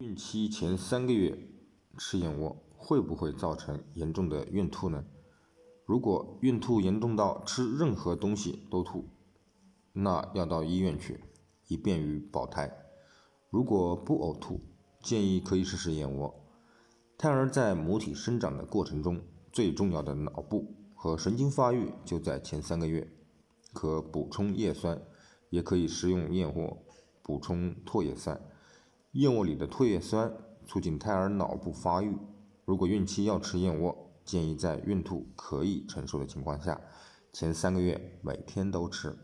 [0.00, 1.38] 孕期前三个月
[1.98, 5.04] 吃燕窝会不会造成严重的孕吐呢？
[5.84, 9.10] 如果孕吐严重到吃任何东西都吐，
[9.92, 11.22] 那要到医院去，
[11.68, 12.74] 以便于保胎。
[13.50, 14.62] 如果不呕吐，
[15.02, 16.34] 建议可以试试燕窝。
[17.18, 19.20] 胎儿在母体生长的过程中，
[19.52, 23.06] 最重要的脑部和神经发育就在前三个月，
[23.74, 24.98] 可补充叶酸，
[25.50, 26.82] 也可以食用燕窝
[27.22, 28.40] 补充唾液酸。
[29.12, 30.32] 燕窝里的唾液酸
[30.64, 32.16] 促进胎儿脑部发育。
[32.64, 36.80] 如果孕期要吃燕窝，建议在孕吐可以承受的情况下，
[37.32, 39.16] 前三个月每天都吃。